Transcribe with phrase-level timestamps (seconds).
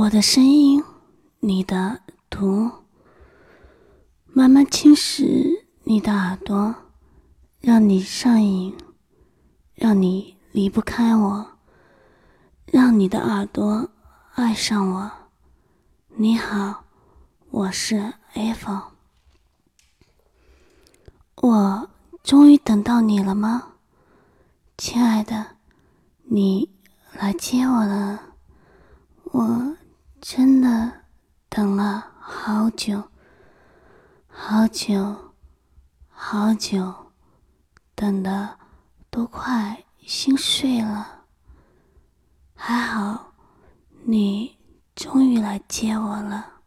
[0.00, 0.84] 我的声音，
[1.40, 2.70] 你的毒，
[4.26, 6.72] 慢慢侵蚀你的耳朵，
[7.58, 8.76] 让你上瘾，
[9.74, 11.58] 让你离不开我，
[12.66, 13.90] 让你的耳朵
[14.34, 15.10] 爱上我。
[16.10, 16.84] 你好，
[17.50, 18.84] 我是 Eva。
[21.42, 21.90] 我
[22.22, 23.72] 终于等到你了吗，
[24.76, 25.56] 亲爱的？
[26.22, 26.70] 你
[27.14, 28.22] 来接我了。
[29.32, 29.67] 我
[30.30, 30.92] 真的
[31.48, 33.02] 等了好久，
[34.26, 35.32] 好久，
[36.10, 37.12] 好久，
[37.94, 38.58] 等的
[39.08, 41.24] 都快心碎了。
[42.54, 43.32] 还好，
[44.04, 44.58] 你
[44.94, 46.57] 终于来接我了。